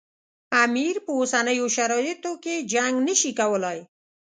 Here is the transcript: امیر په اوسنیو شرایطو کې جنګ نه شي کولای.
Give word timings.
امیر 0.63 0.95
په 1.05 1.11
اوسنیو 1.19 1.67
شرایطو 1.75 2.31
کې 2.43 2.55
جنګ 2.71 2.93
نه 3.07 3.13
شي 3.19 3.31
کولای. 3.39 3.79